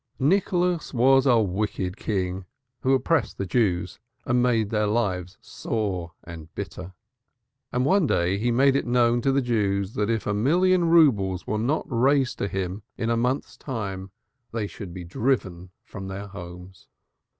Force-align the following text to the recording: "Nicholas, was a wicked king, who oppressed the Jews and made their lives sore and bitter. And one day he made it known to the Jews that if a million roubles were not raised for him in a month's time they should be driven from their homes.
"Nicholas, 0.17 0.95
was 0.95 1.27
a 1.27 1.37
wicked 1.39 1.95
king, 1.95 2.45
who 2.79 2.95
oppressed 2.95 3.37
the 3.37 3.45
Jews 3.45 3.99
and 4.25 4.41
made 4.41 4.71
their 4.71 4.87
lives 4.87 5.37
sore 5.41 6.13
and 6.23 6.51
bitter. 6.55 6.93
And 7.71 7.85
one 7.85 8.07
day 8.07 8.39
he 8.39 8.49
made 8.49 8.75
it 8.75 8.87
known 8.87 9.21
to 9.21 9.31
the 9.31 9.43
Jews 9.43 9.93
that 9.93 10.09
if 10.09 10.25
a 10.25 10.33
million 10.33 10.85
roubles 10.89 11.45
were 11.45 11.59
not 11.59 11.85
raised 11.87 12.39
for 12.39 12.47
him 12.47 12.81
in 12.97 13.11
a 13.11 13.15
month's 13.15 13.55
time 13.57 14.09
they 14.51 14.65
should 14.65 14.91
be 14.91 15.03
driven 15.03 15.69
from 15.83 16.07
their 16.07 16.25
homes. 16.25 16.87